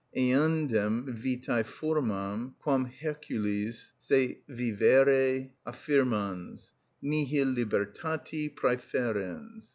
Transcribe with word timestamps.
eandem 0.17 1.05
vitæ 1.15 1.61
formam, 1.63 2.55
quam 2.59 2.85
Hercules, 2.85 3.93
se 3.99 4.39
vivere 4.49 5.51
affirmans, 5.63 6.71
nihil 7.03 7.49
libertati 7.53 8.49
præferens. 8.49 9.69